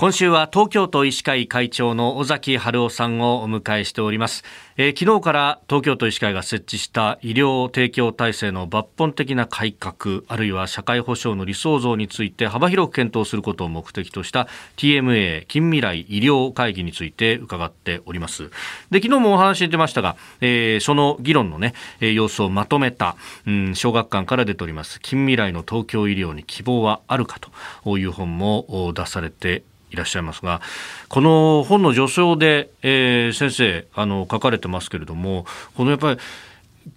[0.00, 4.44] 今週は東京都医師会会長の尾崎春夫さんをお迎えしております、
[4.78, 18.48] えー、昨日から東京都医師会が設置した医療提供体制の抜本的な改革あるいは社会保障の理想像について幅広く検討することを目的とした TMA 近未来医療会議について伺っております。
[18.90, 24.98] で昨日もお話に出ましたが、えー、その議論のね、えー、様子をまとめた、うん、小学館から出ております。
[25.02, 27.38] 近未来の東京医療に希望はあるか
[27.82, 30.60] という本も出されていらっしゃいますが
[31.08, 36.20] この本の序章で、えー、先生あの書かれてますけれどもこのやっぱり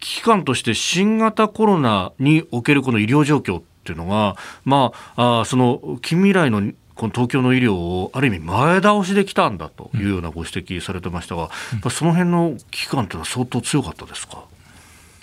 [0.00, 11.50] 危機感として新型コロナにおけるこの医療状況っていうのが、まあ、あその近未来のこの東京の医療をある意味前倒しできたんだというようなご指摘されてましたが、
[11.84, 14.44] うん、その辺の危機感というのは相当強かったですか？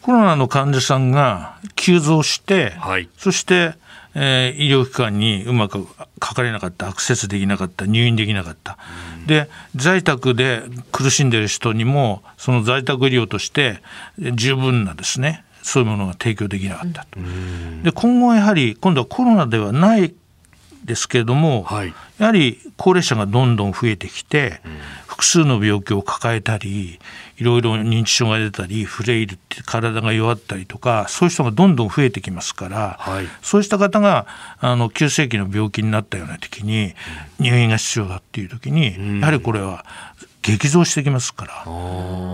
[0.00, 3.74] コロナの患者さんが急増して、はい、そして
[4.18, 5.86] えー、医療機関にうまく
[6.18, 8.78] かかれなかったアクセスできなかった入院できなかった、
[9.26, 13.82] で在宅で苦しんでる人にもその在宅医療として
[14.18, 17.20] 十分なですねそういうものが提供できなかったと。
[17.82, 20.14] で今後はやはり今度はコロナではない
[20.86, 24.78] ですけれども、はい、やはり高齢者がどんどん増えてきて、うん、
[25.16, 26.98] 複数の病気を抱えたり
[27.38, 34.26] いろいろ認知症が出たりフレイルって体が弱ったりとかそういう人がどんどん増えてきますから、はい、そうした方が
[34.60, 36.94] あの急性期の病気になったような時に
[37.40, 39.86] 入院が必要だっていう時に、うん、やはりこれは
[40.42, 41.52] 激増してきますから。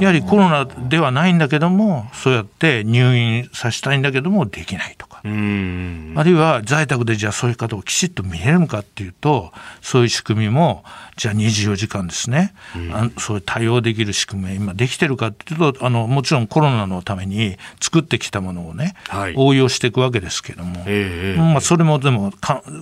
[0.00, 10.84] やはりコロナではないんだけどもそうやって入院させたいんだけどもできないとかあるいは在宅でじゃあそういう方をきちっと見れるのかっていうとそういう仕組みも
[11.16, 12.52] じゃあ24時間ですね、
[12.92, 22.32] あそういう対応できる仕組みが今できてるかっていうとあのもちろんコロナのために作ってきたものをね、はい、応用していくわけですけども、えー、まあ、それもでも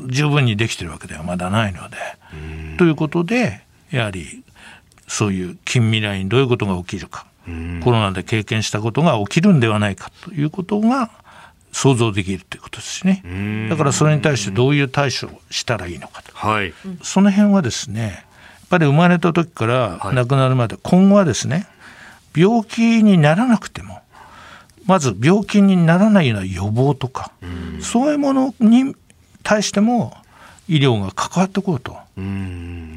[0.08, 1.96] 十分にできてるわけではまだないので。
[2.78, 4.42] ということでやはり
[5.06, 7.26] そういう近未来にどういうことが起きるか、
[7.84, 11.10] コロナで経験したことが起きるんではないかということが
[11.72, 13.68] 想像できるということですね。
[13.68, 16.32] だからそれに対してどういう対処をしたらいいのかと。
[16.34, 16.72] はい、
[17.02, 21.66] その辺はですね、やっぱり生まれた時から亡くなるまで、今後はですね、
[22.36, 24.00] 病気にならなくても、
[24.86, 27.32] まず病気にならないような予防とか、
[27.80, 28.94] そういうものに
[29.42, 30.16] 対しても
[30.68, 31.96] 医療が関わってこうと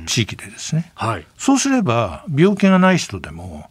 [0.05, 3.69] 地域でですね、はい、そうすれば病気がない人でも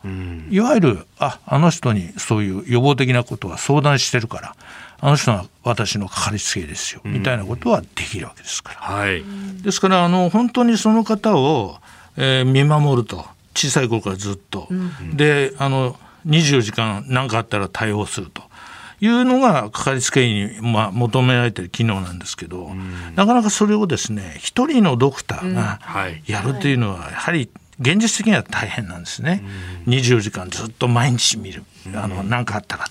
[0.51, 4.57] いわゆるああの人にそういう予防的なことは相談してるから
[5.05, 7.03] あの人は私のかかりつけですよ。
[7.05, 9.23] みたいなことはできるわけですから、はい、
[9.63, 11.77] ですからあの本当にその方を、
[12.17, 13.27] えー、見守ると。
[13.55, 14.69] 小さい頃からずっと、
[15.15, 18.43] であの24時間何かあったら対応すると。
[19.01, 22.71] いうのがかかりつけ医に、まあ、求められてる機能なんですけど、
[23.17, 25.79] なかなかそれをですね一人のドクターが
[26.27, 27.51] やるというのはやはり
[27.81, 29.45] 現実的には大変なんですね、
[29.87, 31.65] うん、24時間ずっと毎日見る。
[31.95, 32.87] あの何かあったら。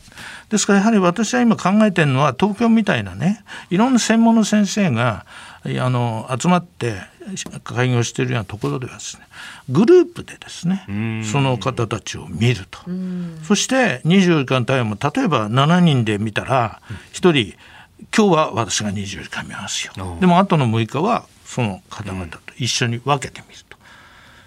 [0.50, 5.25] ですからやはり私は今考えてるのは東京みたいなねいろんな専門の先生が
[5.66, 7.01] あの集まって
[7.63, 9.23] 開業しているようなところではですね
[9.69, 10.85] グループでですね
[11.31, 12.79] その方たちを見ると。
[13.44, 16.81] そして24時間対応も例えば7人で見たら
[17.13, 17.57] 1人
[18.16, 19.94] 今日は私が24時間見ますよ。
[20.19, 23.78] でもあとの6日はその方々と一緒に分けてみると。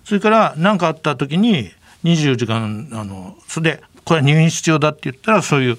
[0.04, 1.70] それから何かあった時に
[2.04, 5.78] 24時間あのそれでこれは入院必要だって言ったらそういう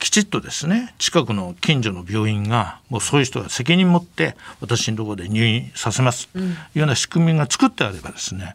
[0.00, 6.28] きちっとですね近くの近所の病院がもうそういう人が責任持って私のところで入院させます。
[6.28, 8.54] というような仕組みが作ってあればですね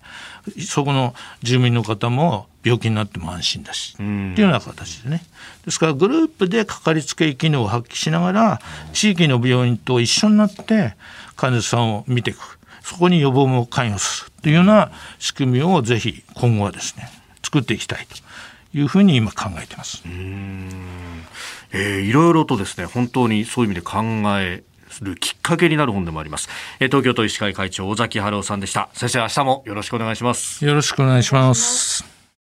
[0.59, 5.23] そこの住民の方も病気になっても安心だし、っていうような形でね。
[5.65, 8.61] ですからグループでかかりつけ医機能を発揮しながら
[8.93, 10.95] 地域の病院と一緒になって
[11.35, 12.59] 患者さんを見ていく。
[12.83, 14.31] そこに予防も関与する。
[14.41, 17.09] というような仕組みをぜひ今後はですね
[17.41, 18.15] 作っていきたいと
[18.73, 20.03] いうふうに今考えてます。
[21.71, 24.01] えー、いろいろとですね本当にそういう意味で考
[24.39, 24.63] え
[25.01, 26.47] るきっかけになる本でもあります、
[26.79, 28.89] えー、東京都医師会会長尾崎春夫さんでした。
[28.93, 30.63] 先生明日もよろしくお願いします。
[30.63, 32.12] よろしくお願いします